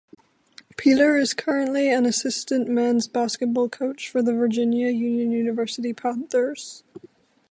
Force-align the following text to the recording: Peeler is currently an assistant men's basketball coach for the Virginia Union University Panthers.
Peeler 0.77 1.15
is 1.15 1.35
currently 1.35 1.91
an 1.91 2.07
assistant 2.07 2.67
men's 2.67 3.07
basketball 3.07 3.69
coach 3.69 4.09
for 4.09 4.23
the 4.23 4.33
Virginia 4.33 4.87
Union 4.89 5.29
University 5.31 5.93
Panthers. 5.93 6.83